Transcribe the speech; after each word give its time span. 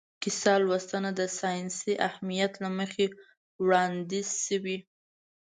کیسه 0.21 0.53
لوستنه 0.65 1.11
د 1.19 1.21
ساینسي 1.39 1.93
اهمیت 2.07 2.53
له 2.63 2.69
مخې 2.77 3.05
وړاندیز 3.63 4.29
شوې. 4.45 4.77